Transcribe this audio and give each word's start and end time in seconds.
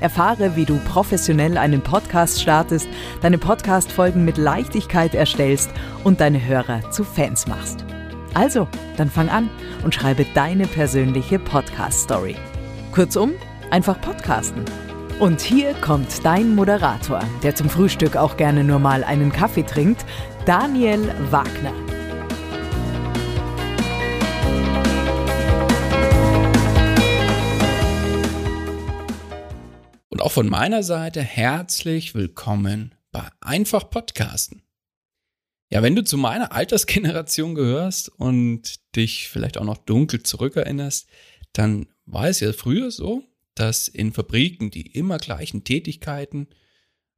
Erfahre, 0.00 0.56
wie 0.56 0.64
du 0.64 0.78
professionell 0.78 1.58
einen 1.58 1.80
Podcast 1.80 2.40
startest, 2.40 2.88
deine 3.20 3.38
Podcast-Folgen 3.38 4.24
mit 4.24 4.38
Leichtigkeit 4.38 5.14
erstellst 5.14 5.70
und 6.04 6.20
deine 6.20 6.44
Hörer 6.44 6.90
zu 6.90 7.04
Fans 7.04 7.46
machst. 7.46 7.84
Also, 8.34 8.68
dann 8.96 9.10
fang 9.10 9.28
an 9.28 9.50
und 9.84 9.94
schreibe 9.94 10.24
deine 10.34 10.66
persönliche 10.66 11.38
Podcast-Story. 11.38 12.36
Kurzum, 12.92 13.32
einfach 13.70 14.00
podcasten. 14.00 14.64
Und 15.18 15.40
hier 15.40 15.74
kommt 15.74 16.24
dein 16.24 16.54
Moderator, 16.54 17.20
der 17.42 17.54
zum 17.54 17.68
Frühstück 17.68 18.16
auch 18.16 18.36
gerne 18.36 18.62
nur 18.62 18.78
mal 18.78 19.02
einen 19.02 19.32
Kaffee 19.32 19.64
trinkt, 19.64 20.04
Daniel 20.44 21.12
Wagner. 21.30 21.87
Auch 30.28 30.32
von 30.32 30.50
meiner 30.50 30.82
Seite 30.82 31.22
herzlich 31.22 32.14
willkommen 32.14 32.94
bei 33.12 33.26
Einfach 33.40 33.88
Podcasten. 33.88 34.60
Ja, 35.70 35.82
wenn 35.82 35.96
du 35.96 36.04
zu 36.04 36.18
meiner 36.18 36.52
Altersgeneration 36.52 37.54
gehörst 37.54 38.10
und 38.10 38.94
dich 38.94 39.30
vielleicht 39.30 39.56
auch 39.56 39.64
noch 39.64 39.78
dunkel 39.78 40.22
zurückerinnerst, 40.22 41.08
dann 41.54 41.86
war 42.04 42.28
es 42.28 42.40
ja 42.40 42.52
früher 42.52 42.90
so, 42.90 43.24
dass 43.54 43.88
in 43.88 44.12
Fabriken 44.12 44.70
die 44.70 44.88
immer 44.88 45.16
gleichen 45.16 45.64
Tätigkeiten 45.64 46.48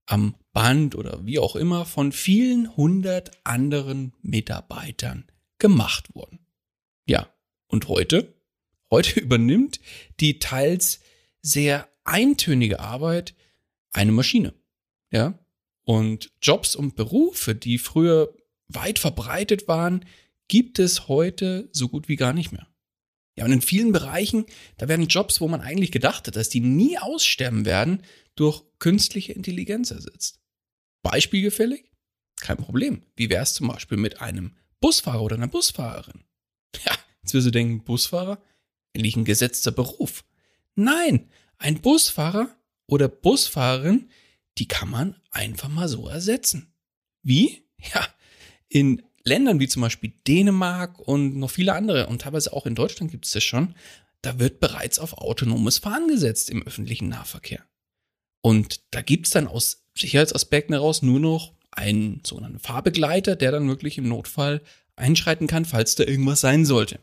am 0.07 0.37
Band 0.53 0.95
oder 0.95 1.27
wie 1.27 1.41
auch 1.41 1.57
immer 1.57 1.87
von 1.87 2.13
vielen 2.13 2.77
hundert 2.77 3.33
anderen 3.43 4.13
Mitarbeitern 4.23 5.25
gemacht 5.59 6.15
wurden. 6.15 6.39
Ja, 7.07 7.29
und 7.67 7.89
heute? 7.89 8.37
Heute 8.89 9.19
übernimmt 9.21 9.81
die 10.21 10.39
teils 10.39 11.01
sehr 11.43 11.89
eintönige 12.11 12.81
Arbeit 12.81 13.35
eine 13.93 14.13
Maschine. 14.13 14.55
Ja? 15.11 15.39
Und 15.85 16.31
Jobs 16.43 16.77
und 16.77 16.97
Berufe, 16.97 17.55
die 17.55 17.79
früher 17.79 18.35
weit 18.69 18.99
verbreitet 18.99 19.69
waren, 19.69 20.05
gibt 20.49 20.79
es 20.79 21.09
heute 21.09 21.69
so 21.73 21.89
gut 21.89 22.09
wie 22.09 22.17
gar 22.17 22.33
nicht 22.33 22.53
mehr. 22.53 22.67
Ja, 23.37 23.45
und 23.45 23.53
in 23.53 23.63
vielen 23.63 23.93
Bereichen, 23.93 24.45
da 24.77 24.89
werden 24.89 25.07
Jobs, 25.07 25.41
wo 25.41 25.49
man 25.49 25.61
eigentlich 25.61 25.93
gedacht 25.93 26.27
hat, 26.27 26.37
dass 26.37 26.49
die 26.49 26.61
nie 26.61 26.99
aussterben 26.99 27.65
werden, 27.65 28.03
durch 28.35 28.63
künstliche 28.79 29.33
Intelligenz 29.33 29.91
ersetzt. 29.91 30.41
Beispielgefällig? 31.03 31.91
Kein 32.41 32.57
Problem. 32.57 33.03
Wie 33.17 33.31
wäre 33.31 33.43
es 33.43 33.55
zum 33.55 33.69
Beispiel 33.69 33.99
mit 33.99 34.21
einem 34.21 34.57
Busfahrer 34.81 35.23
oder 35.23 35.37
einer 35.37 35.47
Busfahrerin? 35.47 36.25
Ja, 36.85 36.93
jetzt 37.23 37.35
wirst 37.35 37.47
du 37.47 37.51
denken, 37.51 37.85
Busfahrer? 37.85 38.43
Eigentlich 38.95 39.17
ein 39.17 39.25
gesetzter 39.25 39.71
Beruf. 39.71 40.25
Nein, 40.75 41.29
ein 41.61 41.81
Busfahrer 41.81 42.49
oder 42.87 43.09
Busfahrerin, 43.09 44.11
die 44.59 44.67
kann 44.67 44.91
man 44.91 45.17
einfach 45.31 45.69
mal 45.69 45.89
so 45.89 46.09
ersetzen. 46.09 46.75
Wie? 47.23 47.63
Ja, 47.95 48.07
in 48.69 49.03
Ländern 49.23 49.61
wie 49.61 49.69
zum 49.69 49.83
Beispiel 49.83 50.13
Dänemark 50.27 50.99
und 50.99 51.37
noch 51.37 51.51
viele 51.51 51.75
andere 51.75 52.07
und 52.09 52.23
teilweise 52.23 52.53
auch 52.53 52.67
in 52.67 52.75
Deutschland 52.75 53.13
gibt 53.13 53.27
es 53.27 53.33
das 53.33 53.45
schon, 53.45 53.75
da 54.23 54.39
wird 54.39 54.61
bereits 54.61 54.99
auf 54.99 55.19
autonomes 55.19 55.79
Fahren 55.79 56.09
gesetzt 56.09 56.51
im 56.51 56.63
öffentlichen 56.67 57.09
Nahverkehr. 57.09 57.65
Und 58.43 58.81
da 58.91 59.03
gibt 59.03 59.27
es 59.27 59.33
dann 59.33 59.47
aus 59.47 59.85
Sicherheitsaspekten 59.97 60.75
heraus 60.75 61.03
nur 61.03 61.21
noch 61.21 61.55
einen 61.71 62.23
sogenannten 62.27 62.59
Fahrbegleiter, 62.59 63.37
der 63.37 63.53
dann 63.53 63.69
wirklich 63.69 63.99
im 63.99 64.09
Notfall 64.09 64.63
einschreiten 64.97 65.47
kann, 65.47 65.65
falls 65.65 65.95
da 65.95 66.05
irgendwas 66.05 66.41
sein 66.41 66.65
sollte. 66.65 67.01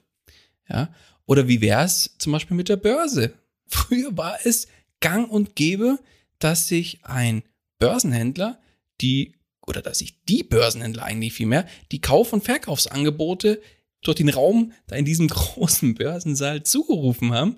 Ja, 0.68 0.94
oder 1.26 1.48
wie 1.48 1.62
wäre 1.62 1.86
es 1.86 2.16
zum 2.18 2.32
Beispiel 2.32 2.58
mit 2.58 2.70
der 2.70 2.78
Börse? 2.78 3.34
Früher 3.68 4.16
war 4.18 4.38
es 4.44 4.68
gang 5.00 5.30
und 5.30 5.56
gäbe, 5.56 6.00
dass 6.40 6.68
sich 6.68 7.00
ein 7.04 7.44
Börsenhändler 7.80 8.60
die, 9.02 9.34
oder 9.66 9.82
dass 9.82 10.00
sich 10.00 10.24
die 10.26 10.44
Börsenhändler 10.44 11.04
eigentlich 11.04 11.34
vielmehr, 11.34 11.68
die 11.92 12.02
Kauf- 12.02 12.34
und 12.34 12.44
Verkaufsangebote 12.44 13.62
durch 14.02 14.18
den 14.18 14.30
Raum 14.30 14.74
da 14.88 14.96
in 14.96 15.06
diesem 15.06 15.28
großen 15.28 15.96
Börsensaal 15.96 16.64
zugerufen 16.64 17.34
haben. 17.34 17.58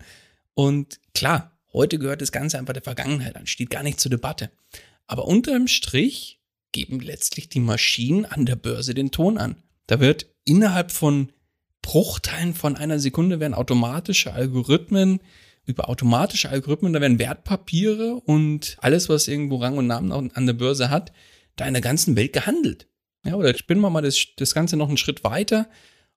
Und 0.54 1.00
klar, 1.14 1.58
heute 1.74 2.00
gehört 2.00 2.22
das 2.22 2.32
Ganze 2.32 2.58
einfach 2.58 2.74
der 2.74 2.84
Vergangenheit 2.84 3.36
an, 3.36 3.48
steht 3.48 3.70
gar 3.70 3.84
nicht 3.84 4.00
zur 4.00 4.12
Debatte. 4.12 4.52
Aber 5.08 5.26
unterm 5.26 5.68
Strich 5.68 6.40
geben 6.72 7.00
letztlich 7.00 7.50
die 7.50 7.60
Maschinen 7.60 8.26
an 8.26 8.46
der 8.46 8.56
Börse 8.56 8.94
den 8.94 9.12
Ton 9.12 9.38
an. 9.38 9.56
Da 9.88 10.00
wird 10.00 10.28
innerhalb 10.46 10.92
von 10.92 11.32
Bruchteilen 11.82 12.54
von 12.54 12.76
einer 12.76 13.00
Sekunde 13.00 13.40
werden 13.40 13.54
automatische 13.54 14.34
Algorithmen 14.34 15.22
über 15.66 15.90
automatische 15.90 16.50
Algorithmen, 16.50 16.94
da 16.94 17.02
werden 17.02 17.20
Wertpapiere 17.20 18.16
und 18.16 18.78
alles, 18.80 19.10
was 19.10 19.28
irgendwo 19.28 19.58
Rang 19.58 19.78
und 19.78 19.88
Namen 19.88 20.12
an 20.12 20.46
der 20.46 20.54
Börse 20.54 20.90
hat, 20.90 21.12
da 21.56 21.66
in 21.66 21.74
der 21.74 21.82
ganzen 21.82 22.16
Welt 22.16 22.34
gehandelt. 22.34 22.88
Ja, 23.26 23.36
oder 23.36 23.56
spinnen 23.56 23.82
wir 23.82 23.90
mal 23.90 24.02
das, 24.02 24.28
das 24.38 24.54
Ganze 24.54 24.78
noch 24.78 24.88
einen 24.88 24.98
Schritt 24.98 25.24
weiter. 25.24 25.70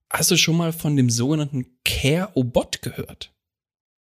Hast 0.08 0.30
du 0.30 0.36
schon 0.36 0.56
mal 0.56 0.72
von 0.72 0.96
dem 0.96 1.10
sogenannten 1.10 1.66
Care-O-Bot 1.84 2.82
gehört? 2.82 3.32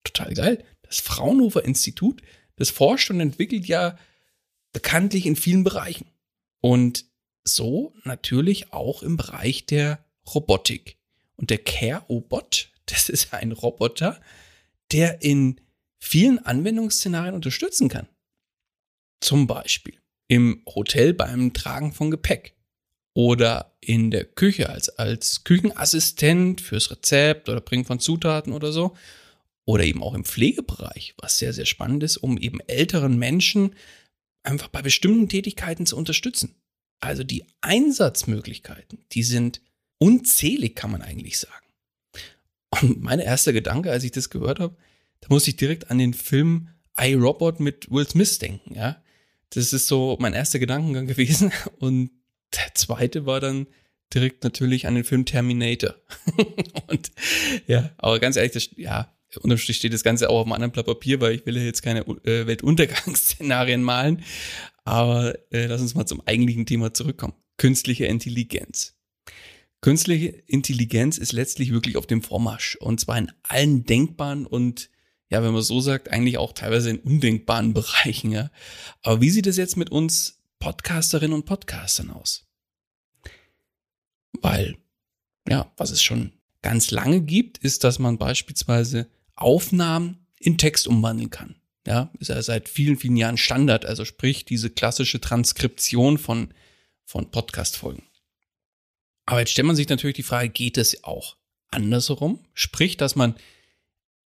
Total 0.03 0.33
geil. 0.33 0.63
Das 0.83 0.99
Fraunhofer 0.99 1.65
Institut, 1.65 2.21
das 2.57 2.69
forscht 2.69 3.09
und 3.09 3.19
entwickelt 3.19 3.65
ja 3.65 3.97
bekanntlich 4.71 5.25
in 5.25 5.35
vielen 5.35 5.63
Bereichen. 5.63 6.07
Und 6.61 7.05
so 7.43 7.93
natürlich 8.03 8.73
auch 8.73 9.03
im 9.03 9.17
Bereich 9.17 9.65
der 9.65 10.05
Robotik. 10.33 10.97
Und 11.37 11.49
der 11.49 11.59
Care-O-Bot, 11.59 12.71
das 12.85 13.09
ist 13.09 13.33
ein 13.33 13.51
Roboter, 13.51 14.19
der 14.91 15.21
in 15.21 15.61
vielen 15.99 16.39
Anwendungsszenarien 16.39 17.35
unterstützen 17.35 17.89
kann. 17.89 18.07
Zum 19.21 19.47
Beispiel 19.47 19.99
im 20.27 20.63
Hotel 20.67 21.13
beim 21.13 21.53
Tragen 21.53 21.93
von 21.93 22.11
Gepäck 22.11 22.55
oder 23.15 23.77
in 23.81 24.11
der 24.11 24.25
Küche 24.25 24.69
als, 24.69 24.89
als 24.89 25.43
Küchenassistent 25.43 26.61
fürs 26.61 26.91
Rezept 26.91 27.49
oder 27.49 27.61
Bringen 27.61 27.85
von 27.85 27.99
Zutaten 27.99 28.53
oder 28.53 28.71
so. 28.71 28.95
Oder 29.67 29.83
eben 29.83 30.03
auch 30.03 30.13
im 30.13 30.25
Pflegebereich, 30.25 31.15
was 31.17 31.39
sehr, 31.39 31.51
sehr 31.51 31.65
spannend 31.65 32.03
ist, 32.03 32.17
um 32.17 32.37
eben 32.37 32.59
älteren 32.67 33.17
Menschen 33.17 33.75
einfach 34.43 34.67
bei 34.67 34.83
bestimmten 34.83 35.27
Tätigkeiten 35.27 35.87
zu 35.87 35.97
unterstützen. 35.97 36.55
Also 36.99 37.23
die 37.23 37.45
Einsatzmöglichkeiten, 37.61 39.05
die 39.11 39.23
sind 39.23 39.61
unzählig, 39.97 40.75
kann 40.75 40.91
man 40.91 41.01
eigentlich 41.01 41.39
sagen. 41.39 41.64
Und 42.81 43.01
mein 43.01 43.19
erster 43.19 43.53
Gedanke, 43.53 43.91
als 43.91 44.03
ich 44.03 44.11
das 44.11 44.29
gehört 44.29 44.59
habe, 44.59 44.75
da 45.21 45.27
muss 45.29 45.47
ich 45.47 45.55
direkt 45.55 45.91
an 45.91 45.97
den 45.97 46.13
Film 46.13 46.69
I, 46.99 47.13
Robot 47.13 47.59
mit 47.59 47.89
Will 47.91 48.07
Smith 48.07 48.39
denken, 48.39 48.75
ja. 48.75 49.01
Das 49.51 49.73
ist 49.73 49.87
so 49.87 50.17
mein 50.19 50.33
erster 50.33 50.59
Gedankengang 50.59 51.07
gewesen. 51.07 51.51
Und 51.79 52.11
der 52.53 52.73
zweite 52.73 53.25
war 53.25 53.39
dann 53.39 53.67
direkt 54.13 54.43
natürlich 54.43 54.87
an 54.87 54.95
den 54.95 55.03
Film 55.03 55.25
Terminator. 55.25 55.95
und 56.87 57.11
ja, 57.67 57.91
aber 57.97 58.19
ganz 58.19 58.35
ehrlich, 58.35 58.53
das, 58.53 58.69
ja, 58.75 59.13
unterm 59.41 59.57
Strich 59.57 59.77
steht 59.77 59.93
das 59.93 60.03
Ganze 60.03 60.29
auch 60.29 60.41
auf 60.41 60.45
einem 60.45 60.53
anderen 60.53 60.71
Blatt 60.71 60.85
Papier, 60.85 61.19
weil 61.21 61.35
ich 61.35 61.45
will 61.45 61.57
ja 61.57 61.63
jetzt 61.63 61.81
keine 61.81 62.01
äh, 62.01 62.47
Weltuntergangsszenarien 62.47 63.83
malen. 63.83 64.23
Aber 64.83 65.35
äh, 65.51 65.65
lass 65.65 65.81
uns 65.81 65.95
mal 65.95 66.05
zum 66.05 66.21
eigentlichen 66.25 66.65
Thema 66.65 66.93
zurückkommen. 66.93 67.33
Künstliche 67.57 68.05
Intelligenz. 68.05 68.94
Künstliche 69.85 70.29
Intelligenz 70.47 71.19
ist 71.19 71.31
letztlich 71.31 71.71
wirklich 71.71 71.95
auf 71.95 72.07
dem 72.07 72.23
Vormarsch. 72.23 72.75
Und 72.77 72.99
zwar 72.99 73.19
in 73.19 73.31
allen 73.43 73.83
denkbaren 73.83 74.47
und, 74.47 74.89
ja, 75.29 75.43
wenn 75.43 75.53
man 75.53 75.61
so 75.61 75.79
sagt, 75.79 76.09
eigentlich 76.09 76.39
auch 76.39 76.53
teilweise 76.53 76.89
in 76.89 76.97
undenkbaren 76.97 77.71
Bereichen. 77.75 78.31
Ja. 78.31 78.49
Aber 79.03 79.21
wie 79.21 79.29
sieht 79.29 79.45
es 79.45 79.57
jetzt 79.57 79.77
mit 79.77 79.91
uns 79.91 80.41
Podcasterinnen 80.57 81.35
und 81.35 81.45
Podcastern 81.45 82.09
aus? 82.09 82.47
Weil, 84.41 84.75
ja, 85.47 85.71
was 85.77 85.91
es 85.91 86.01
schon 86.01 86.33
ganz 86.63 86.89
lange 86.89 87.21
gibt, 87.21 87.59
ist, 87.59 87.83
dass 87.83 87.99
man 87.99 88.17
beispielsweise 88.17 89.07
Aufnahmen 89.35 90.25
in 90.39 90.57
Text 90.57 90.87
umwandeln 90.87 91.29
kann. 91.29 91.57
Ja, 91.85 92.11
ist 92.17 92.29
ja 92.29 92.41
seit 92.41 92.69
vielen, 92.69 92.97
vielen 92.97 93.17
Jahren 93.17 93.37
Standard, 93.37 93.85
also 93.85 94.03
sprich 94.03 94.45
diese 94.45 94.71
klassische 94.71 95.21
Transkription 95.21 96.17
von, 96.17 96.55
von 97.05 97.29
Podcast-Folgen. 97.29 98.01
Aber 99.25 99.39
jetzt 99.39 99.51
stellt 99.51 99.67
man 99.67 99.75
sich 99.75 99.89
natürlich 99.89 100.15
die 100.15 100.23
Frage, 100.23 100.49
geht 100.49 100.77
es 100.77 101.03
auch 101.03 101.37
andersherum? 101.69 102.45
Sprich, 102.53 102.97
dass 102.97 103.15
man 103.15 103.35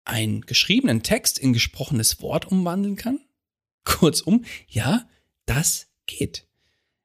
einen 0.05 0.41
geschriebenen 0.43 1.03
Text 1.03 1.39
in 1.39 1.53
gesprochenes 1.53 2.21
Wort 2.23 2.51
umwandeln 2.51 2.97
kann? 2.97 3.21
Kurzum, 3.85 4.45
ja, 4.69 5.09
das 5.47 5.89
geht. 6.07 6.47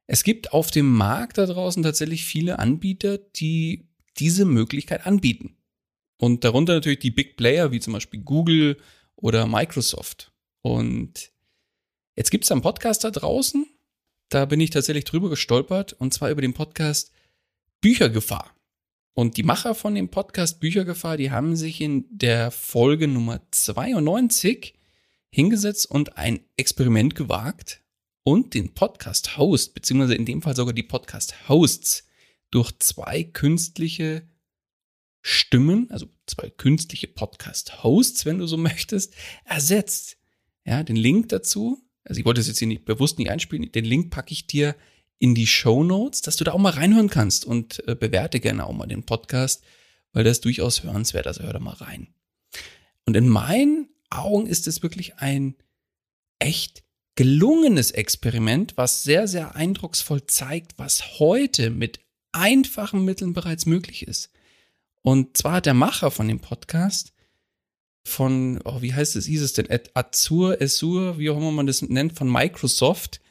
Es 0.07 0.23
gibt 0.23 0.53
auf 0.53 0.71
dem 0.71 0.91
Markt 0.91 1.37
da 1.37 1.45
draußen 1.45 1.81
tatsächlich 1.83 2.25
viele 2.25 2.59
Anbieter, 2.59 3.17
die 3.17 3.87
diese 4.17 4.45
Möglichkeit 4.45 5.05
anbieten. 5.05 5.57
Und 6.17 6.43
darunter 6.43 6.73
natürlich 6.73 6.99
die 6.99 7.11
Big 7.11 7.37
Player, 7.37 7.71
wie 7.71 7.79
zum 7.79 7.93
Beispiel 7.93 8.21
Google 8.21 8.77
oder 9.15 9.47
Microsoft. 9.47 10.31
Und 10.61 11.31
jetzt 12.15 12.31
gibt 12.31 12.45
es 12.45 12.51
einen 12.51 12.61
Podcast 12.61 13.03
da 13.03 13.11
draußen, 13.11 13.67
da 14.29 14.45
bin 14.45 14.59
ich 14.59 14.69
tatsächlich 14.69 15.05
drüber 15.05 15.29
gestolpert, 15.29 15.93
und 15.93 16.13
zwar 16.13 16.31
über 16.31 16.41
den 16.41 16.53
Podcast 16.53 17.11
Büchergefahr. 17.85 18.49
Und 19.13 19.37
die 19.37 19.43
Macher 19.43 19.75
von 19.75 19.93
dem 19.93 20.09
Podcast 20.09 20.59
Büchergefahr, 20.59 21.17
die 21.17 21.29
haben 21.29 21.55
sich 21.55 21.81
in 21.81 22.07
der 22.09 22.49
Folge 22.49 23.07
Nummer 23.07 23.41
92 23.51 24.73
hingesetzt 25.29 25.91
und 25.91 26.17
ein 26.17 26.39
Experiment 26.57 27.13
gewagt 27.13 27.83
und 28.23 28.55
den 28.55 28.73
Podcast-Host, 28.73 29.75
beziehungsweise 29.75 30.15
in 30.15 30.25
dem 30.25 30.41
Fall 30.41 30.55
sogar 30.55 30.73
die 30.73 30.81
Podcast-Hosts, 30.81 32.07
durch 32.49 32.71
zwei 32.79 33.23
künstliche 33.23 34.27
Stimmen, 35.21 35.91
also 35.91 36.07
zwei 36.25 36.49
künstliche 36.49 37.07
Podcast-Hosts, 37.07 38.25
wenn 38.25 38.39
du 38.39 38.47
so 38.47 38.57
möchtest, 38.57 39.13
ersetzt. 39.43 40.17
Ja, 40.65 40.81
den 40.81 40.95
Link 40.95 41.29
dazu, 41.29 41.87
also 42.03 42.19
ich 42.19 42.25
wollte 42.25 42.41
es 42.41 42.47
jetzt 42.47 42.57
hier 42.57 42.67
nicht 42.67 42.85
bewusst 42.85 43.19
nicht 43.19 43.29
einspielen, 43.29 43.71
den 43.71 43.85
Link 43.85 44.09
packe 44.09 44.31
ich 44.31 44.47
dir 44.47 44.75
in 45.19 45.35
die 45.35 45.47
Show 45.47 45.83
Notes, 45.83 46.21
dass 46.21 46.35
du 46.35 46.44
da 46.44 46.51
auch 46.51 46.59
mal 46.59 46.73
reinhören 46.73 47.09
kannst 47.09 47.45
und 47.45 47.88
äh, 47.88 47.95
bewerte 47.95 48.39
gerne 48.39 48.65
auch 48.65 48.73
mal 48.73 48.88
den 48.88 49.03
Podcast, 49.03 49.63
weil 50.13 50.23
das 50.23 50.41
durchaus 50.41 50.83
hörenswert, 50.83 51.27
also 51.27 51.44
hör 51.44 51.53
da 51.53 51.59
mal 51.59 51.75
rein. 51.75 52.07
Und 53.06 53.15
in 53.15 53.29
meinen 53.29 53.89
Augen 54.09 54.47
ist 54.47 54.67
es 54.67 54.83
wirklich 54.83 55.17
ein 55.17 55.56
echt 56.39 56.83
gelungenes 57.15 57.91
Experiment, 57.91 58.75
was 58.75 59.03
sehr, 59.03 59.27
sehr 59.27 59.56
eindrucksvoll 59.56 60.25
zeigt, 60.25 60.77
was 60.77 61.19
heute 61.19 61.69
mit 61.69 62.00
einfachen 62.33 63.06
Mitteln 63.06 63.33
bereits 63.33 63.65
möglich 63.65 64.06
ist. 64.07 64.31
Und 65.01 65.38
zwar 65.38 65.53
hat 65.53 65.65
der 65.65 65.73
Macher 65.73 66.11
von 66.11 66.27
dem 66.27 66.39
Podcast 66.39 67.13
von, 68.03 68.59
oh, 68.65 68.81
wie 68.81 68.94
heißt 68.94 69.15
es, 69.15 69.25
hieß 69.25 69.41
es 69.41 69.53
denn, 69.53 69.68
Azure, 69.94 70.57
Azure, 70.61 71.18
wie 71.18 71.29
auch 71.29 71.38
immer 71.38 71.51
man 71.51 71.68
das 71.68 71.81
nennt, 71.81 72.13
von 72.13 72.31
Microsoft, 72.31 73.21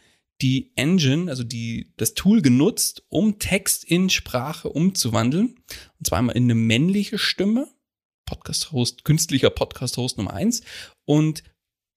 die 0.42 0.72
Engine, 0.76 1.30
also 1.30 1.44
die, 1.44 1.92
das 1.96 2.14
Tool 2.14 2.42
genutzt, 2.42 3.04
um 3.08 3.38
Text 3.38 3.84
in 3.84 4.10
Sprache 4.10 4.68
umzuwandeln. 4.68 5.56
Und 5.98 6.06
zwar 6.06 6.18
einmal 6.18 6.36
in 6.36 6.44
eine 6.44 6.54
männliche 6.54 7.18
Stimme, 7.18 7.68
Podcast-Host, 8.26 9.04
künstlicher 9.04 9.50
Podcast-Host 9.50 10.18
Nummer 10.18 10.34
eins 10.34 10.62
und 11.04 11.44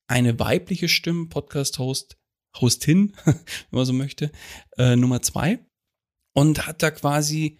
eine 0.06 0.38
weibliche 0.38 0.88
Stimme, 0.88 1.26
Podcast-Host, 1.26 2.16
Hostin, 2.60 3.14
wenn 3.24 3.36
man 3.70 3.86
so 3.86 3.92
möchte, 3.92 4.30
äh, 4.76 4.96
Nummer 4.96 5.22
zwei. 5.22 5.58
Und 6.32 6.66
hat 6.66 6.82
da 6.82 6.90
quasi 6.90 7.58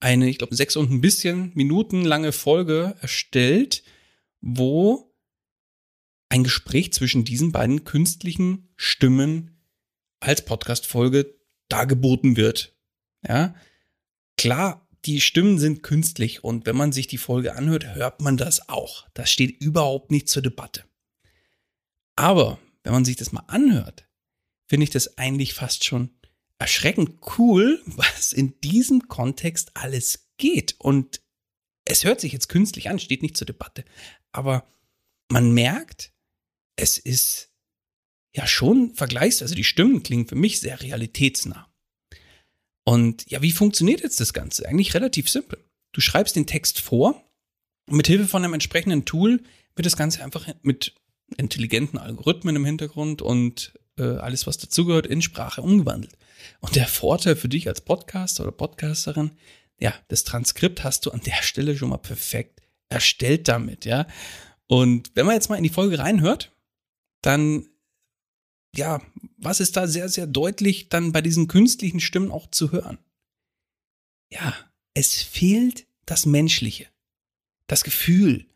eine, 0.00 0.28
ich 0.28 0.38
glaube, 0.38 0.54
sechs 0.54 0.76
und 0.76 0.90
ein 0.90 1.00
bisschen 1.00 1.52
Minuten 1.54 2.04
lange 2.04 2.32
Folge 2.32 2.96
erstellt, 3.00 3.82
wo 4.40 5.14
ein 6.28 6.44
Gespräch 6.44 6.92
zwischen 6.92 7.24
diesen 7.24 7.52
beiden 7.52 7.84
künstlichen 7.84 8.68
Stimmen 8.76 9.57
als 10.20 10.44
Podcast-Folge 10.44 11.34
dargeboten 11.68 12.36
wird. 12.36 12.76
Ja, 13.26 13.54
klar, 14.36 14.86
die 15.04 15.20
Stimmen 15.20 15.58
sind 15.58 15.82
künstlich 15.82 16.44
und 16.44 16.66
wenn 16.66 16.76
man 16.76 16.92
sich 16.92 17.06
die 17.06 17.18
Folge 17.18 17.54
anhört, 17.54 17.94
hört 17.94 18.20
man 18.20 18.36
das 18.36 18.68
auch. 18.68 19.08
Das 19.14 19.30
steht 19.30 19.60
überhaupt 19.62 20.10
nicht 20.10 20.28
zur 20.28 20.42
Debatte. 20.42 20.84
Aber 22.16 22.58
wenn 22.82 22.92
man 22.92 23.04
sich 23.04 23.16
das 23.16 23.32
mal 23.32 23.44
anhört, 23.46 24.08
finde 24.66 24.84
ich 24.84 24.90
das 24.90 25.18
eigentlich 25.18 25.54
fast 25.54 25.84
schon 25.84 26.10
erschreckend 26.58 27.20
cool, 27.38 27.80
was 27.86 28.32
in 28.32 28.60
diesem 28.60 29.08
Kontext 29.08 29.70
alles 29.74 30.28
geht. 30.36 30.76
Und 30.78 31.22
es 31.84 32.04
hört 32.04 32.20
sich 32.20 32.32
jetzt 32.32 32.48
künstlich 32.48 32.90
an, 32.90 32.98
steht 32.98 33.22
nicht 33.22 33.36
zur 33.36 33.46
Debatte. 33.46 33.84
Aber 34.32 34.66
man 35.28 35.52
merkt, 35.52 36.12
es 36.76 36.98
ist 36.98 37.47
ja 38.34 38.46
schon 38.46 38.94
vergleichsweise, 38.94 39.44
also 39.44 39.54
die 39.54 39.64
Stimmen 39.64 40.02
klingen 40.02 40.28
für 40.28 40.36
mich 40.36 40.60
sehr 40.60 40.80
realitätsnah. 40.80 41.68
Und 42.84 43.30
ja, 43.30 43.42
wie 43.42 43.52
funktioniert 43.52 44.00
jetzt 44.00 44.20
das 44.20 44.32
Ganze? 44.32 44.68
Eigentlich 44.68 44.94
relativ 44.94 45.28
simpel. 45.28 45.62
Du 45.92 46.00
schreibst 46.00 46.36
den 46.36 46.46
Text 46.46 46.80
vor 46.80 47.22
und 47.86 47.96
mit 47.96 48.06
Hilfe 48.06 48.26
von 48.26 48.44
einem 48.44 48.54
entsprechenden 48.54 49.04
Tool 49.04 49.42
wird 49.74 49.86
das 49.86 49.96
Ganze 49.96 50.22
einfach 50.22 50.46
mit 50.62 50.94
intelligenten 51.36 51.98
Algorithmen 51.98 52.56
im 52.56 52.64
Hintergrund 52.64 53.20
und 53.20 53.74
äh, 53.98 54.02
alles, 54.02 54.46
was 54.46 54.58
dazugehört, 54.58 55.06
in 55.06 55.22
Sprache 55.22 55.60
umgewandelt. 55.62 56.16
Und 56.60 56.76
der 56.76 56.86
Vorteil 56.86 57.36
für 57.36 57.48
dich 57.48 57.68
als 57.68 57.80
Podcaster 57.80 58.44
oder 58.44 58.52
Podcasterin, 58.52 59.32
ja, 59.78 59.94
das 60.08 60.24
Transkript 60.24 60.84
hast 60.84 61.06
du 61.06 61.10
an 61.10 61.20
der 61.20 61.42
Stelle 61.42 61.76
schon 61.76 61.90
mal 61.90 61.98
perfekt 61.98 62.62
erstellt 62.88 63.48
damit, 63.48 63.84
ja. 63.84 64.06
Und 64.66 65.10
wenn 65.14 65.26
man 65.26 65.34
jetzt 65.34 65.48
mal 65.48 65.56
in 65.56 65.62
die 65.62 65.68
Folge 65.68 65.98
reinhört, 65.98 66.52
dann, 67.22 67.66
ja, 68.74 69.00
was 69.36 69.60
ist 69.60 69.76
da 69.76 69.86
sehr, 69.86 70.08
sehr 70.08 70.26
deutlich 70.26 70.88
dann 70.88 71.12
bei 71.12 71.22
diesen 71.22 71.48
künstlichen 71.48 72.00
Stimmen 72.00 72.30
auch 72.30 72.50
zu 72.50 72.72
hören? 72.72 72.98
Ja, 74.30 74.54
es 74.94 75.22
fehlt 75.22 75.86
das 76.06 76.26
Menschliche, 76.26 76.86
das 77.66 77.84
Gefühl, 77.84 78.46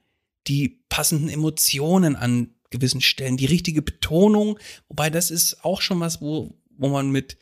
die 0.47 0.81
passenden 0.88 1.28
Emotionen 1.28 2.16
an 2.16 2.54
gewissen 2.71 3.00
Stellen, 3.00 3.37
die 3.37 3.47
richtige 3.47 3.83
Betonung, 3.83 4.59
wobei 4.88 5.11
das 5.11 5.31
ist 5.31 5.64
auch 5.64 5.81
schon 5.81 6.00
was, 6.00 6.21
wo, 6.21 6.54
wo 6.71 6.88
man 6.88 7.11
mit 7.11 7.37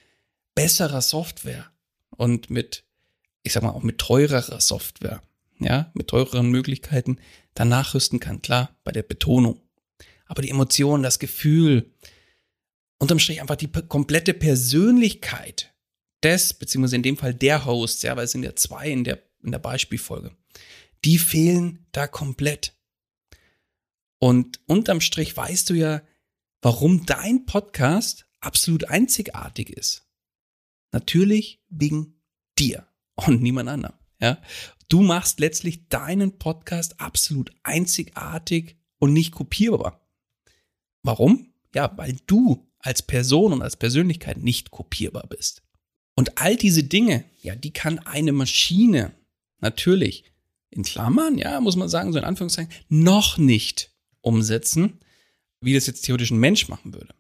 besserer 0.55 1.01
Software 1.01 1.71
und 2.11 2.51
mit, 2.51 2.85
ich 3.43 3.53
sag 3.53 3.63
mal, 3.63 3.71
auch 3.71 3.83
mit 3.83 3.99
teurerer 3.99 4.61
Software, 4.61 5.23
ja, 5.59 5.91
mit 5.95 6.09
teureren 6.09 6.51
Möglichkeiten 6.51 7.19
dann 7.55 7.69
nachrüsten 7.69 8.21
kann. 8.21 8.43
Klar, 8.43 8.77
bei 8.85 8.93
der 8.93 9.03
Betonung. 9.03 9.61
Aber 10.27 10.43
die 10.43 10.51
Emotionen, 10.51 11.03
das 11.03 11.19
Gefühl, 11.19 11.91
unterm 13.01 13.19
Strich 13.19 13.41
einfach 13.41 13.57
die 13.57 13.71
komplette 13.71 14.35
Persönlichkeit 14.35 15.75
des, 16.23 16.55
beziehungsweise 16.55 16.97
in 16.97 17.03
dem 17.03 17.17
Fall 17.17 17.35
der 17.35 17.65
Host, 17.65 18.03
ja, 18.03 18.17
weil 18.17 18.25
es 18.25 18.33
sind 18.33 18.45
ja 18.45 18.55
zwei 18.55 18.89
in 18.89 19.05
der, 19.05 19.23
in 19.43 19.51
der 19.51 19.59
Beispielfolge, 19.59 20.37
die 21.05 21.19
fehlen 21.19 21.87
da 21.93 22.07
komplett. 22.07 22.77
Und 24.19 24.61
unterm 24.67 25.01
Strich 25.01 25.35
weißt 25.35 25.71
du 25.71 25.75
ja, 25.75 26.03
warum 26.61 27.07
dein 27.07 27.47
Podcast 27.47 28.27
absolut 28.41 28.85
einzigartig 28.85 29.71
ist. 29.71 30.07
Natürlich 30.93 31.63
wegen 31.71 32.21
dir 32.59 32.87
und 33.15 33.41
niemand 33.41 33.71
anderem. 33.71 33.97
Ja? 34.21 34.43
Du 34.91 35.01
machst 35.01 35.41
letztlich 35.41 35.89
deinen 35.89 36.39
Podcast 36.39 37.01
absolut 37.01 37.51
einzigartig 37.63 38.77
und 38.99 39.15
nicht 39.15 39.33
kopierbar. 39.33 40.07
Warum? 41.03 41.55
Ja, 41.75 41.97
weil 41.97 42.19
du 42.27 42.70
als 42.81 43.03
Person 43.03 43.53
und 43.53 43.63
als 43.63 43.77
Persönlichkeit 43.77 44.39
nicht 44.39 44.71
kopierbar 44.71 45.27
bist. 45.29 45.63
Und 46.15 46.39
all 46.39 46.57
diese 46.57 46.85
Dinge, 46.85 47.25
ja, 47.41 47.55
die 47.55 47.73
kann 47.73 47.99
eine 48.01 48.33
Maschine 48.33 49.13
natürlich 49.61 50.25
in 50.71 50.83
Klammern, 50.83 51.39
ja, 51.39 51.61
muss 51.61 51.77
man 51.77 51.89
sagen, 51.89 52.13
so 52.13 52.19
in 52.19 52.25
Anführungszeichen, 52.25 52.73
noch 52.89 53.39
nicht 53.39 53.91
umsetzen, 54.21 55.01
wie 55.61 55.75
das 55.75 55.87
jetzt 55.87 56.03
theoretisch 56.03 56.31
ein 56.31 56.39
Mensch 56.39 56.69
machen 56.69 56.95
würde. 56.95 57.15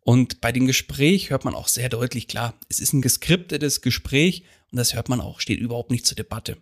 Und 0.00 0.40
bei 0.40 0.52
dem 0.52 0.66
Gespräch 0.66 1.30
hört 1.30 1.44
man 1.44 1.54
auch 1.54 1.68
sehr 1.68 1.88
deutlich 1.88 2.28
klar, 2.28 2.58
es 2.68 2.80
ist 2.80 2.92
ein 2.92 3.02
geskriptetes 3.02 3.82
Gespräch 3.82 4.44
Und 4.70 4.76
das 4.76 4.94
hört 4.94 5.08
man 5.08 5.20
auch, 5.20 5.40
steht 5.40 5.60
überhaupt 5.60 5.90
nicht 5.90 6.06
zur 6.06 6.16
Debatte. 6.16 6.56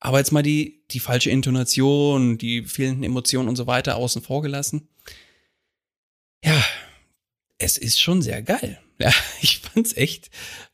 Aber 0.00 0.18
jetzt 0.18 0.32
mal 0.32 0.42
die, 0.42 0.84
die 0.90 1.00
falsche 1.00 1.30
Intonation, 1.30 2.36
die 2.36 2.64
fehlenden 2.64 3.04
Emotionen 3.04 3.48
und 3.48 3.56
so 3.56 3.68
weiter 3.68 3.96
außen 3.96 4.22
vor 4.22 4.42
gelassen. 4.42 4.88
Ja, 6.44 6.64
es 7.62 7.78
ist 7.78 8.00
schon 8.00 8.22
sehr 8.22 8.42
geil. 8.42 8.78
Ja, 8.98 9.12
ich 9.40 9.58
fand's 9.58 9.96
echt, 9.96 10.30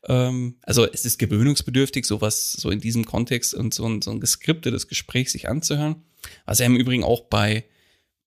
ähm, 0.07 0.57
also 0.61 0.85
es 0.85 1.03
ist 1.03 1.17
gewöhnungsbedürftig, 1.17 2.05
sowas 2.05 2.51
so 2.51 2.69
in 2.69 2.79
diesem 2.79 3.03
Kontext 3.03 3.55
und 3.55 3.73
so 3.73 3.87
ein, 3.87 4.03
so 4.03 4.11
ein 4.11 4.19
geskriptetes 4.19 4.87
Gespräch 4.87 5.31
sich 5.31 5.49
anzuhören. 5.49 6.03
Was 6.45 6.59
ja 6.59 6.67
im 6.67 6.75
Übrigen 6.75 7.03
auch 7.03 7.21
bei, 7.21 7.65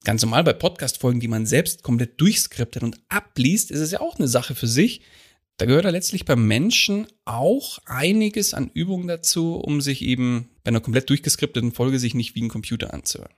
ganz 0.03 0.23
normal 0.23 0.43
bei 0.43 0.55
Podcast-Folgen, 0.55 1.21
die 1.21 1.29
man 1.29 1.47
selbst 1.47 1.85
komplett 1.85 2.21
durchskriptet 2.21 2.83
und 2.83 2.99
abliest, 3.11 3.71
ist 3.71 3.79
es 3.79 3.93
ja 3.93 4.01
auch 4.01 4.19
eine 4.19 4.27
Sache 4.27 4.57
für 4.57 4.67
sich. 4.67 5.03
Da 5.59 5.67
gehört 5.67 5.85
ja 5.85 5.91
letztlich 5.91 6.25
beim 6.25 6.49
Menschen 6.49 7.07
auch 7.25 7.79
einiges 7.85 8.55
an 8.55 8.73
Übungen 8.75 9.07
dazu, 9.07 9.55
um 9.55 9.81
sich 9.81 10.03
eben 10.03 10.49
bei 10.65 10.71
einer 10.71 10.81
komplett 10.81 11.11
durchgeskripteten 11.11 11.71
Folge 11.71 12.01
sich 12.01 12.15
nicht 12.15 12.35
wie 12.35 12.43
ein 12.43 12.49
Computer 12.49 12.93
anzuhören. 12.93 13.35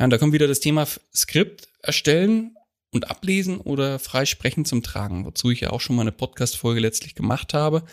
Ja, 0.00 0.04
und 0.04 0.10
da 0.10 0.18
kommt 0.18 0.32
wieder 0.32 0.48
das 0.48 0.58
Thema 0.58 0.88
Skript 1.14 1.68
erstellen 1.80 2.56
und 2.92 3.10
ablesen 3.10 3.58
oder 3.58 3.98
frei 3.98 4.26
sprechen 4.26 4.64
zum 4.64 4.82
Tragen, 4.82 5.24
wozu 5.24 5.50
ich 5.50 5.60
ja 5.60 5.70
auch 5.70 5.80
schon 5.80 5.96
mal 5.96 6.02
eine 6.02 6.12
Podcast-Folge 6.12 6.80
letztlich 6.80 7.14
gemacht 7.14 7.54
habe. 7.54 7.84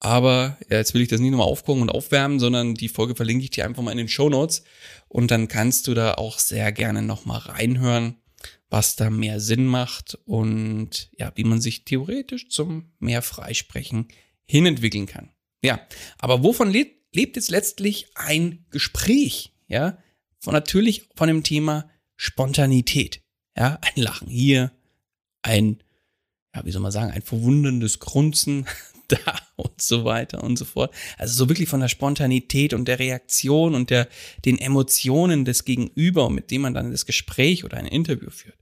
Aber 0.00 0.58
ja, 0.68 0.78
jetzt 0.78 0.94
will 0.94 1.02
ich 1.02 1.08
das 1.08 1.20
nicht 1.20 1.30
nochmal 1.30 1.46
aufgucken 1.46 1.82
und 1.82 1.90
aufwärmen, 1.90 2.40
sondern 2.40 2.74
die 2.74 2.88
Folge 2.88 3.14
verlinke 3.14 3.44
ich 3.44 3.50
dir 3.50 3.64
einfach 3.64 3.82
mal 3.82 3.92
in 3.92 3.98
den 3.98 4.08
Show 4.08 4.28
Notes 4.28 4.64
und 5.08 5.30
dann 5.30 5.46
kannst 5.46 5.86
du 5.86 5.94
da 5.94 6.14
auch 6.14 6.40
sehr 6.40 6.72
gerne 6.72 7.02
nochmal 7.02 7.38
reinhören, 7.38 8.16
was 8.68 8.96
da 8.96 9.10
mehr 9.10 9.38
Sinn 9.38 9.66
macht 9.66 10.18
und 10.24 11.10
ja, 11.18 11.30
wie 11.36 11.44
man 11.44 11.60
sich 11.60 11.84
theoretisch 11.84 12.48
zum 12.48 12.90
mehr 12.98 13.22
Freisprechen 13.22 14.08
hinentwickeln 14.44 15.06
kann. 15.06 15.30
Ja, 15.62 15.80
aber 16.18 16.42
wovon 16.42 16.70
lebt, 16.70 17.14
lebt 17.14 17.36
jetzt 17.36 17.50
letztlich 17.50 18.08
ein 18.16 18.66
Gespräch? 18.70 19.52
Ja, 19.68 19.98
von 20.40 20.52
natürlich 20.52 21.08
von 21.14 21.28
dem 21.28 21.44
Thema 21.44 21.88
Spontanität. 22.16 23.21
Ja, 23.56 23.78
ein 23.82 24.02
Lachen 24.02 24.28
hier, 24.28 24.72
ein, 25.42 25.82
ja, 26.54 26.64
wie 26.64 26.70
soll 26.70 26.80
man 26.80 26.92
sagen, 26.92 27.10
ein 27.10 27.22
verwunderndes 27.22 27.98
Grunzen 27.98 28.66
da 29.08 29.18
und 29.56 29.80
so 29.80 30.04
weiter 30.04 30.42
und 30.42 30.58
so 30.58 30.64
fort. 30.64 30.94
Also 31.18 31.34
so 31.34 31.48
wirklich 31.48 31.68
von 31.68 31.80
der 31.80 31.88
Spontanität 31.88 32.72
und 32.72 32.86
der 32.88 32.98
Reaktion 32.98 33.74
und 33.74 33.90
der, 33.90 34.08
den 34.44 34.58
Emotionen 34.58 35.44
des 35.44 35.64
Gegenüber, 35.64 36.30
mit 36.30 36.50
dem 36.50 36.62
man 36.62 36.74
dann 36.74 36.90
das 36.90 37.06
Gespräch 37.06 37.64
oder 37.64 37.76
ein 37.76 37.86
Interview 37.86 38.30
führt. 38.30 38.58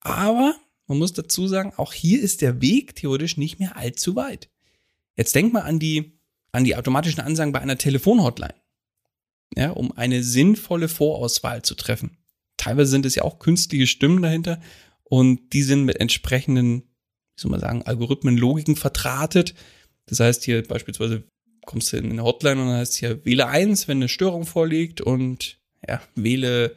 Aber 0.00 0.54
man 0.86 0.98
muss 0.98 1.12
dazu 1.12 1.48
sagen, 1.48 1.72
auch 1.76 1.92
hier 1.92 2.20
ist 2.20 2.40
der 2.40 2.60
Weg 2.60 2.94
theoretisch 2.94 3.36
nicht 3.36 3.58
mehr 3.58 3.76
allzu 3.76 4.14
weit. 4.14 4.48
Jetzt 5.16 5.34
denk 5.34 5.52
mal 5.52 5.62
an 5.62 5.78
die, 5.78 6.18
an 6.52 6.64
die 6.64 6.76
automatischen 6.76 7.20
Ansagen 7.20 7.52
bei 7.52 7.60
einer 7.60 7.78
Telefonhotline. 7.78 8.54
Ja, 9.56 9.70
um 9.70 9.92
eine 9.92 10.22
sinnvolle 10.22 10.88
Vorauswahl 10.88 11.62
zu 11.62 11.74
treffen 11.74 12.16
teilweise 12.62 12.90
sind 12.90 13.06
es 13.06 13.14
ja 13.14 13.22
auch 13.24 13.38
künstliche 13.38 13.86
Stimmen 13.86 14.22
dahinter 14.22 14.60
und 15.02 15.52
die 15.52 15.62
sind 15.62 15.84
mit 15.84 16.00
entsprechenden, 16.00 16.82
wie 16.82 17.40
soll 17.40 17.50
man 17.50 17.60
sagen, 17.60 17.82
Algorithmen, 17.82 18.36
Logiken 18.36 18.76
vertratet. 18.76 19.54
Das 20.06 20.20
heißt 20.20 20.44
hier 20.44 20.66
beispielsweise 20.66 21.24
kommst 21.64 21.92
du 21.92 21.96
in 21.96 22.10
eine 22.10 22.24
Hotline 22.24 22.60
und 22.60 22.68
dann 22.68 22.76
heißt 22.78 22.94
hier 22.94 23.24
wähle 23.24 23.48
eins, 23.48 23.88
wenn 23.88 23.98
eine 23.98 24.08
Störung 24.08 24.46
vorliegt 24.46 25.00
und 25.00 25.60
ja, 25.86 26.00
wähle 26.14 26.76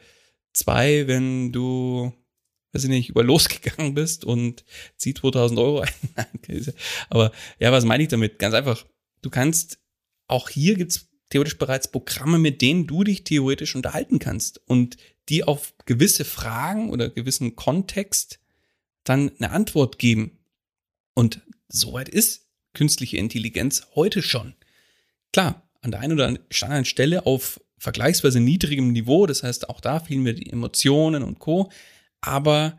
zwei, 0.52 1.06
wenn 1.06 1.52
du, 1.52 2.12
weiß 2.72 2.84
ich 2.84 2.90
nicht, 2.90 3.10
über 3.10 3.22
losgegangen 3.22 3.94
bist 3.94 4.24
und 4.24 4.64
zieh 4.96 5.14
2000 5.14 5.58
Euro 5.60 5.80
ein. 5.80 6.34
Aber 7.10 7.32
ja, 7.60 7.70
was 7.72 7.84
meine 7.84 8.02
ich 8.02 8.08
damit? 8.08 8.38
Ganz 8.38 8.54
einfach. 8.54 8.84
Du 9.22 9.30
kannst, 9.30 9.78
auch 10.28 10.48
hier 10.48 10.74
gibt's 10.74 11.08
theoretisch 11.28 11.58
bereits 11.58 11.90
Programme, 11.90 12.38
mit 12.38 12.62
denen 12.62 12.86
du 12.86 13.04
dich 13.04 13.24
theoretisch 13.24 13.74
unterhalten 13.74 14.18
kannst 14.18 14.60
und 14.66 14.96
die 15.28 15.44
auf 15.44 15.74
gewisse 15.86 16.24
Fragen 16.24 16.90
oder 16.90 17.08
gewissen 17.08 17.56
Kontext 17.56 18.38
dann 19.04 19.32
eine 19.38 19.50
Antwort 19.50 19.98
geben. 19.98 20.38
Und 21.14 21.40
soweit 21.68 22.08
ist 22.08 22.46
künstliche 22.74 23.16
Intelligenz 23.16 23.86
heute 23.94 24.22
schon. 24.22 24.54
Klar, 25.32 25.68
an 25.80 25.90
der 25.90 26.00
einen 26.00 26.12
oder 26.12 26.26
anderen 26.26 26.84
Stelle 26.84 27.26
auf 27.26 27.60
vergleichsweise 27.78 28.40
niedrigem 28.40 28.92
Niveau, 28.92 29.26
das 29.26 29.42
heißt, 29.42 29.68
auch 29.68 29.80
da 29.80 30.00
fehlen 30.00 30.22
mir 30.22 30.34
die 30.34 30.50
Emotionen 30.50 31.22
und 31.22 31.38
Co. 31.38 31.70
Aber 32.20 32.78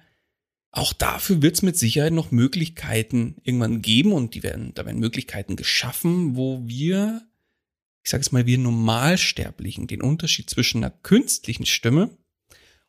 auch 0.72 0.94
dafür 0.94 1.42
wird 1.42 1.56
es 1.56 1.62
mit 1.62 1.78
Sicherheit 1.78 2.14
noch 2.14 2.32
Möglichkeiten 2.32 3.38
irgendwann 3.44 3.82
geben 3.82 4.12
und 4.12 4.36
die 4.36 4.44
werden, 4.44 4.74
da 4.74 4.86
werden 4.86 5.00
Möglichkeiten 5.00 5.56
geschaffen, 5.56 6.36
wo 6.36 6.62
wir 6.66 7.27
ich 8.08 8.12
sage 8.12 8.22
es 8.22 8.32
mal, 8.32 8.46
wir 8.46 8.58
Normalsterblichen 8.58 9.86
den 9.86 10.02
Unterschied 10.02 10.50
zwischen 10.50 10.78
einer 10.78 10.92
künstlichen 10.92 11.66
Stimme 11.66 12.18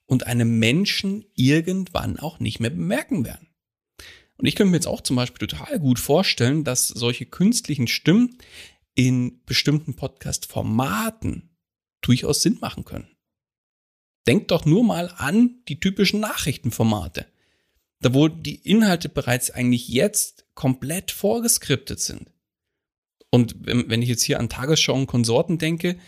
und 0.07 0.29
einem 0.29 0.61
Menschen 0.61 1.25
irgendwann 1.35 2.21
auch 2.21 2.39
nicht 2.39 2.61
mehr 2.61 2.71
bemerken 2.71 3.25
werden. 3.25 3.49
Und 4.37 4.47
ich 4.47 4.55
könnte 4.55 4.71
mir 4.71 4.77
jetzt 4.77 4.87
auch 4.87 5.01
zum 5.01 5.17
Beispiel 5.17 5.49
total 5.49 5.81
gut 5.81 5.99
vorstellen, 5.99 6.63
dass 6.63 6.87
solche 6.87 7.27
künstlichen 7.27 7.89
Stimmen 7.89 8.39
in 8.95 9.45
bestimmten 9.45 9.97
Podcast-Formaten 9.97 11.51
durchaus 12.01 12.43
Sinn 12.43 12.59
machen 12.61 12.85
können. 12.85 13.09
Denkt 14.29 14.53
doch 14.53 14.67
nur 14.67 14.85
mal 14.85 15.13
an 15.17 15.65
die 15.67 15.81
typischen 15.81 16.21
Nachrichtenformate, 16.21 17.27
da 17.99 18.15
wo 18.15 18.29
die 18.29 18.55
Inhalte 18.55 19.09
bereits 19.09 19.51
eigentlich 19.51 19.89
jetzt 19.89 20.47
komplett 20.55 21.11
vorgeskriptet 21.11 21.99
sind. 21.99 22.31
Und 23.31 23.55
wenn 23.61 24.03
ich 24.03 24.09
jetzt 24.09 24.23
hier 24.23 24.41
an 24.41 24.49
Tagesschau 24.49 24.95
und 24.95 25.07
Konsorten 25.07 25.59
denke, 25.59 25.99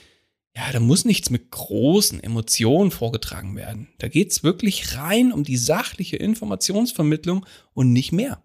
ja, 0.57 0.73
da 0.73 0.81
muss 0.81 1.05
nichts 1.05 1.31
mit 1.31 1.51
großen 1.51 2.23
Emotionen 2.23 2.91
vorgetragen 2.91 3.55
werden. 3.57 3.89
Da 3.99 4.09
geht's 4.09 4.43
wirklich 4.43 4.97
rein 4.97 5.33
um 5.33 5.45
die 5.45 5.57
sachliche 5.57 6.17
Informationsvermittlung 6.17 7.47
und 7.73 7.93
nicht 7.93 8.13
mehr. 8.13 8.43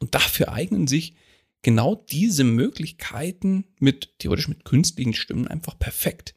Und 0.00 0.14
dafür 0.14 0.52
eignen 0.52 0.86
sich 0.86 1.14
genau 1.62 1.94
diese 1.94 2.44
Möglichkeiten 2.44 3.64
mit 3.78 4.18
theoretisch 4.18 4.48
mit 4.48 4.64
künstlichen 4.64 5.14
Stimmen 5.14 5.48
einfach 5.48 5.78
perfekt. 5.78 6.34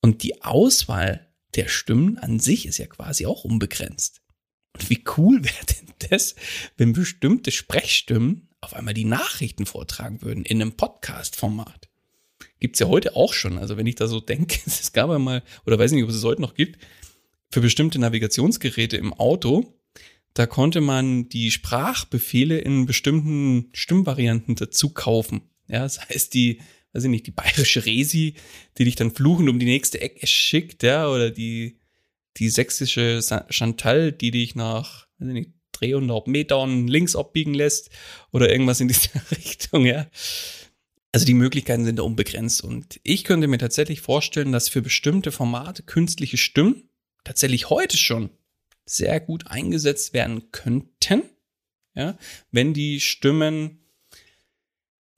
Und 0.00 0.22
die 0.22 0.42
Auswahl 0.42 1.32
der 1.54 1.68
Stimmen 1.68 2.18
an 2.18 2.40
sich 2.40 2.66
ist 2.66 2.78
ja 2.78 2.86
quasi 2.86 3.26
auch 3.26 3.44
unbegrenzt. 3.44 4.22
Und 4.74 4.88
wie 4.90 5.04
cool 5.16 5.44
wäre 5.44 5.66
denn 5.66 6.08
das, 6.10 6.34
wenn 6.76 6.92
bestimmte 6.92 7.50
Sprechstimmen 7.50 8.48
auf 8.62 8.74
einmal 8.74 8.94
die 8.94 9.04
Nachrichten 9.04 9.66
vortragen 9.66 10.22
würden 10.22 10.44
in 10.44 10.62
einem 10.62 10.72
Podcast-Format. 10.72 11.88
Gibt's 12.60 12.78
ja 12.78 12.86
heute 12.86 13.16
auch 13.16 13.34
schon. 13.34 13.58
Also 13.58 13.76
wenn 13.76 13.86
ich 13.86 13.96
da 13.96 14.06
so 14.06 14.20
denke, 14.20 14.58
es 14.66 14.92
gab 14.92 15.10
ja 15.10 15.18
mal, 15.18 15.42
oder 15.66 15.78
weiß 15.78 15.92
nicht, 15.92 16.04
ob 16.04 16.10
es 16.10 16.16
es 16.16 16.24
heute 16.24 16.40
noch 16.40 16.54
gibt, 16.54 16.78
für 17.50 17.60
bestimmte 17.60 17.98
Navigationsgeräte 17.98 18.96
im 18.96 19.12
Auto, 19.12 19.78
da 20.34 20.46
konnte 20.46 20.80
man 20.80 21.28
die 21.28 21.50
Sprachbefehle 21.50 22.58
in 22.58 22.86
bestimmten 22.86 23.68
Stimmvarianten 23.72 24.54
dazu 24.54 24.90
kaufen. 24.90 25.42
Ja, 25.68 25.80
das 25.80 26.00
heißt, 26.00 26.32
die, 26.32 26.60
weiß 26.92 27.04
ich 27.04 27.10
nicht, 27.10 27.26
die 27.26 27.32
bayerische 27.32 27.84
Resi, 27.84 28.34
die 28.78 28.84
dich 28.84 28.96
dann 28.96 29.10
fluchend 29.10 29.50
um 29.50 29.58
die 29.58 29.66
nächste 29.66 30.00
Ecke 30.00 30.26
schickt, 30.26 30.82
ja, 30.82 31.08
oder 31.08 31.30
die, 31.30 31.78
die 32.38 32.48
sächsische 32.48 33.20
Chantal, 33.50 34.12
die 34.12 34.30
dich 34.30 34.54
nach, 34.54 35.06
weiß 35.18 35.28
ich 35.28 35.34
nicht, 35.34 35.50
300 35.82 36.26
Metern 36.26 36.88
links 36.88 37.16
abbiegen 37.16 37.54
lässt 37.54 37.90
oder 38.30 38.50
irgendwas 38.50 38.80
in 38.80 38.88
dieser 38.88 39.20
Richtung, 39.30 39.84
ja. 39.86 40.06
Also 41.12 41.26
die 41.26 41.34
Möglichkeiten 41.34 41.84
sind 41.84 41.98
da 41.98 42.04
unbegrenzt 42.04 42.64
und 42.64 42.98
ich 43.02 43.24
könnte 43.24 43.46
mir 43.46 43.58
tatsächlich 43.58 44.00
vorstellen, 44.00 44.52
dass 44.52 44.70
für 44.70 44.80
bestimmte 44.80 45.30
Formate 45.30 45.82
künstliche 45.82 46.38
Stimmen 46.38 46.88
tatsächlich 47.24 47.68
heute 47.68 47.98
schon 47.98 48.30
sehr 48.86 49.20
gut 49.20 49.46
eingesetzt 49.46 50.14
werden 50.14 50.50
könnten, 50.52 51.22
ja, 51.94 52.16
wenn 52.50 52.72
die 52.72 53.00
Stimmen 53.00 53.82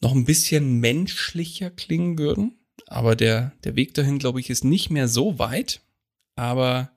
noch 0.00 0.12
ein 0.12 0.24
bisschen 0.24 0.80
menschlicher 0.80 1.70
klingen 1.70 2.18
würden. 2.18 2.58
Aber 2.86 3.16
der, 3.16 3.52
der 3.64 3.76
Weg 3.76 3.94
dahin, 3.94 4.18
glaube 4.18 4.40
ich, 4.40 4.50
ist 4.50 4.64
nicht 4.64 4.90
mehr 4.90 5.08
so 5.08 5.38
weit. 5.38 5.80
Aber 6.36 6.93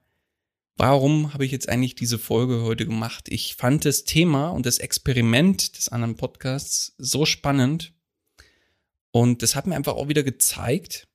Warum 0.78 1.34
habe 1.34 1.44
ich 1.44 1.52
jetzt 1.52 1.68
eigentlich 1.70 1.96
diese 1.96 2.20
Folge 2.20 2.62
heute 2.62 2.86
gemacht? 2.86 3.30
Ich 3.30 3.56
fand 3.56 3.84
das 3.84 4.04
Thema 4.04 4.50
und 4.50 4.68
das 4.68 4.78
Experiment 4.78 5.76
des 5.76 5.90
anderen 5.90 6.18
Podcasts 6.18 6.94
so 7.00 7.26
spannend. 7.26 7.94
Und 9.10 9.42
das 9.42 9.56
hat 9.56 9.66
mir 9.66 9.76
einfach 9.76 9.96
auch 9.96 10.08
wieder 10.08 10.22
gezeigt, 10.22 11.08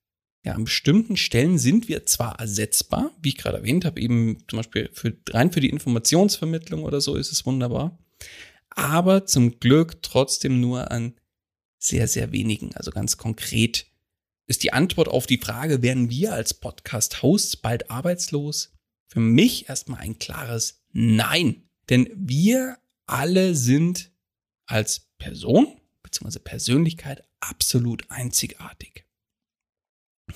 ja, 0.45 0.55
an 0.55 0.65
bestimmten 0.65 1.17
Stellen 1.17 1.59
sind 1.59 1.87
wir 1.87 2.05
zwar 2.07 2.41
ersetzbar, 2.41 3.13
wie 3.23 3.29
ich 3.29 3.37
gerade 3.37 3.59
erwähnt 3.59 3.85
habe, 3.85 4.01
eben 4.01 4.43
zum 4.49 4.57
Beispiel 4.57 4.91
für, 4.93 5.17
rein 5.29 5.53
für 5.53 5.61
die 5.61 5.71
Informationsvermittlung 5.71 6.83
oder 6.83 7.01
so 7.01 7.15
ist 7.15 7.31
es 7.31 7.47
wunderbar, 7.47 7.97
aber 8.71 9.27
zum 9.27 9.61
Glück 9.61 10.03
trotzdem 10.03 10.61
nur 10.61 10.91
an 10.91 11.15
sehr, 11.79 12.09
sehr 12.09 12.33
wenigen. 12.33 12.75
Also 12.75 12.91
ganz 12.91 13.17
konkret 13.17 13.87
ist 14.49 14.65
die 14.65 14.73
Antwort 14.73 15.07
auf 15.07 15.27
die 15.27 15.39
Frage, 15.39 15.83
werden 15.83 16.11
wir 16.11 16.33
als 16.33 16.55
Podcast-Hosts 16.55 17.59
bald 17.59 17.89
arbeitslos? 17.89 18.73
Für 19.13 19.21
mich 19.21 19.69
erstmal 19.69 20.01
ein 20.01 20.19
klares 20.19 20.83
Nein. 20.93 21.69
Denn 21.91 22.09
wir 22.15 22.79
alle 23.05 23.55
sind 23.55 24.11
als 24.65 25.11
Person 25.19 25.79
bzw. 26.03 26.39
Persönlichkeit 26.39 27.23
absolut 27.39 28.11
einzigartig. 28.11 29.05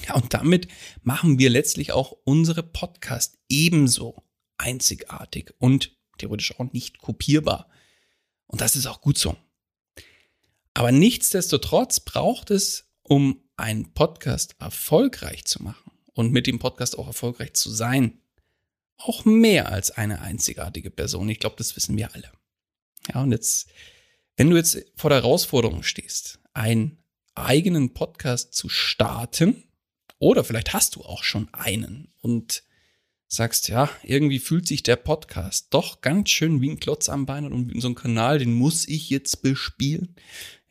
Ja, 0.06 0.14
und 0.16 0.34
damit 0.34 0.68
machen 1.00 1.38
wir 1.38 1.48
letztlich 1.48 1.92
auch 1.92 2.12
unsere 2.24 2.62
Podcast 2.62 3.38
ebenso 3.48 4.22
einzigartig 4.58 5.54
und 5.58 5.96
theoretisch 6.18 6.60
auch 6.60 6.70
nicht 6.70 6.98
kopierbar. 6.98 7.70
Und 8.46 8.60
das 8.60 8.76
ist 8.76 8.84
auch 8.84 9.00
gut 9.00 9.16
so. 9.16 9.38
Aber 10.74 10.92
nichtsdestotrotz 10.92 12.00
braucht 12.00 12.50
es, 12.50 12.90
um 13.02 13.40
einen 13.56 13.94
Podcast 13.94 14.54
erfolgreich 14.58 15.46
zu 15.46 15.62
machen 15.62 15.92
und 16.12 16.30
mit 16.30 16.46
dem 16.46 16.58
Podcast 16.58 16.98
auch 16.98 17.06
erfolgreich 17.06 17.54
zu 17.54 17.70
sein, 17.70 18.20
auch 18.98 19.24
mehr 19.24 19.70
als 19.70 19.90
eine 19.90 20.20
einzigartige 20.20 20.90
Person. 20.90 21.28
Ich 21.28 21.38
glaube, 21.38 21.56
das 21.56 21.76
wissen 21.76 21.96
wir 21.96 22.14
alle. 22.14 22.30
Ja, 23.12 23.22
und 23.22 23.32
jetzt, 23.32 23.68
wenn 24.36 24.50
du 24.50 24.56
jetzt 24.56 24.78
vor 24.96 25.10
der 25.10 25.22
Herausforderung 25.22 25.82
stehst, 25.82 26.40
einen 26.54 26.98
eigenen 27.34 27.94
Podcast 27.94 28.54
zu 28.54 28.68
starten, 28.68 29.64
oder 30.18 30.44
vielleicht 30.44 30.72
hast 30.72 30.96
du 30.96 31.02
auch 31.02 31.22
schon 31.22 31.52
einen 31.52 32.12
und 32.20 32.62
sagst, 33.28 33.68
ja, 33.68 33.90
irgendwie 34.02 34.38
fühlt 34.38 34.66
sich 34.66 34.82
der 34.82 34.96
Podcast 34.96 35.68
doch 35.70 36.00
ganz 36.00 36.30
schön 36.30 36.60
wie 36.62 36.70
ein 36.70 36.80
Klotz 36.80 37.08
am 37.08 37.26
Bein 37.26 37.52
und 37.52 37.80
so 37.80 37.88
ein 37.88 37.94
Kanal, 37.94 38.38
den 38.38 38.54
muss 38.54 38.88
ich 38.88 39.10
jetzt 39.10 39.42
bespielen. 39.42 40.14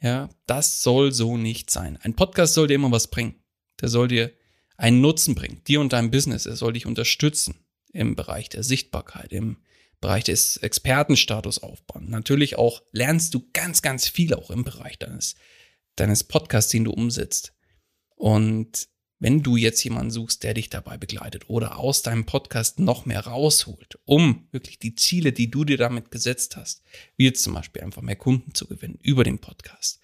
Ja, 0.01 0.29
das 0.48 0.82
soll 0.82 1.12
so 1.12 1.38
nicht 1.38 1.70
sein. 1.70 1.98
Ein 2.01 2.15
Podcast 2.15 2.53
soll 2.53 2.67
dir 2.67 2.75
immer 2.75 2.91
was 2.91 3.10
bringen. 3.10 3.36
Der 3.82 3.89
soll 3.89 4.08
dir 4.08 4.32
einen 4.77 5.01
Nutzen 5.01 5.36
bringen, 5.36 5.62
dir 5.67 5.82
und 5.82 5.94
deinem 5.94 6.12
Business. 6.12 6.46
Er 6.46 6.55
soll 6.55 6.74
dich 6.74 6.86
unterstützen 6.86 7.64
im 7.95 8.15
Bereich 8.15 8.49
der 8.49 8.63
Sichtbarkeit, 8.63 9.31
im 9.31 9.57
Bereich 10.01 10.25
des 10.25 10.57
Expertenstatus 10.57 11.59
aufbauen. 11.59 12.09
Natürlich 12.09 12.57
auch 12.57 12.83
lernst 12.91 13.33
du 13.33 13.49
ganz, 13.53 13.81
ganz 13.81 14.07
viel 14.07 14.33
auch 14.33 14.51
im 14.51 14.63
Bereich 14.63 14.99
deines, 14.99 15.35
deines 15.95 16.23
Podcasts, 16.23 16.71
den 16.71 16.83
du 16.83 16.91
umsetzt. 16.91 17.53
Und 18.15 18.87
wenn 19.17 19.41
du 19.41 19.55
jetzt 19.55 19.83
jemanden 19.83 20.11
suchst, 20.11 20.43
der 20.43 20.53
dich 20.53 20.69
dabei 20.69 20.97
begleitet 20.97 21.49
oder 21.49 21.79
aus 21.79 22.01
deinem 22.01 22.25
Podcast 22.25 22.79
noch 22.79 23.05
mehr 23.05 23.21
rausholt, 23.21 23.97
um 24.03 24.47
wirklich 24.51 24.77
die 24.77 24.95
Ziele, 24.95 25.31
die 25.31 25.49
du 25.49 25.63
dir 25.63 25.77
damit 25.77 26.11
gesetzt 26.11 26.57
hast, 26.57 26.83
wie 27.15 27.25
jetzt 27.25 27.43
zum 27.43 27.53
Beispiel 27.53 27.81
einfach 27.81 28.01
mehr 28.01 28.17
Kunden 28.17 28.53
zu 28.53 28.67
gewinnen 28.67 28.99
über 29.01 29.23
den 29.23 29.39
Podcast 29.39 29.99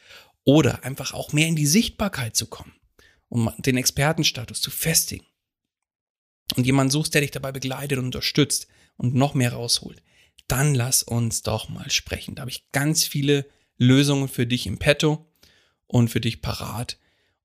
oder 0.46 0.86
einfach 0.86 1.14
auch 1.14 1.34
mehr 1.34 1.48
in 1.48 1.58
die 1.58 1.68
Sichtbarkeit 1.68 2.38
zu 2.38 2.48
kommen, 2.48 2.74
um 3.28 3.52
den 3.58 3.78
Expertenstatus 3.78 4.62
zu 4.62 4.72
festigen 4.72 5.26
und 6.56 6.66
jemanden 6.66 6.92
suchst, 6.92 7.14
der 7.14 7.22
dich 7.22 7.32
dabei 7.32 7.52
begleitet 7.52 7.98
und 7.98 8.06
unterstützt 8.06 8.68
und 8.98 9.16
noch 9.16 9.34
mehr 9.34 9.54
rausholt, 9.54 10.02
dann 10.48 10.76
lass 10.76 11.04
uns 11.04 11.44
doch 11.44 11.70
mal 11.70 11.90
sprechen. 11.92 12.36
Da 12.36 12.42
habe 12.42 12.52
ich 12.52 12.72
ganz 12.72 13.06
viele 13.06 13.46
Lösungen 13.78 14.28
für 14.28 14.46
dich 14.46 14.68
im 14.68 14.78
Petto 14.78 15.28
und 15.88 16.10
für 16.10 16.22
dich 16.22 16.42
parat 16.42 16.98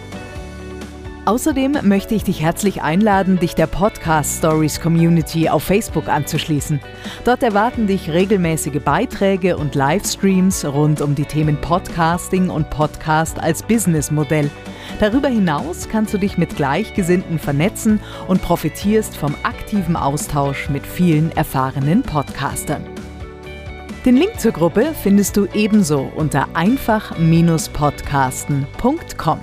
Außerdem 1.25 1.77
möchte 1.83 2.15
ich 2.15 2.23
dich 2.23 2.41
herzlich 2.41 2.81
einladen, 2.81 3.37
dich 3.37 3.55
der 3.55 3.67
Podcast 3.67 4.39
Stories 4.39 4.79
Community 4.79 5.49
auf 5.49 5.63
Facebook 5.63 6.07
anzuschließen. 6.07 6.79
Dort 7.25 7.43
erwarten 7.43 7.87
dich 7.87 8.09
regelmäßige 8.09 8.81
Beiträge 8.83 9.57
und 9.57 9.75
Livestreams 9.75 10.65
rund 10.65 11.01
um 11.01 11.15
die 11.15 11.25
Themen 11.25 11.59
Podcasting 11.59 12.49
und 12.49 12.69
Podcast 12.69 13.39
als 13.39 13.63
Businessmodell. 13.63 14.49
Darüber 14.99 15.27
hinaus 15.27 15.89
kannst 15.89 16.13
du 16.13 16.17
dich 16.17 16.37
mit 16.37 16.55
Gleichgesinnten 16.55 17.39
vernetzen 17.39 17.99
und 18.27 18.41
profitierst 18.41 19.17
vom 19.17 19.35
aktiven 19.43 19.95
Austausch 19.95 20.69
mit 20.69 20.85
vielen 20.85 21.31
erfahrenen 21.31 22.03
Podcastern. 22.03 22.83
Den 24.05 24.17
Link 24.17 24.39
zur 24.39 24.51
Gruppe 24.51 24.93
findest 25.01 25.37
du 25.37 25.47
ebenso 25.53 26.11
unter 26.15 26.47
einfach-podcasten.com. 26.55 29.39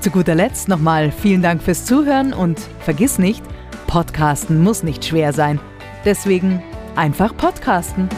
Zu 0.00 0.10
guter 0.10 0.34
Letzt 0.34 0.68
nochmal 0.68 1.10
vielen 1.10 1.42
Dank 1.42 1.62
fürs 1.62 1.86
Zuhören 1.86 2.32
und 2.32 2.60
vergiss 2.80 3.18
nicht, 3.18 3.42
Podcasten 3.86 4.62
muss 4.62 4.82
nicht 4.82 5.04
schwer 5.04 5.32
sein. 5.32 5.60
Deswegen 6.04 6.62
einfach 6.94 7.36
Podcasten. 7.36 8.08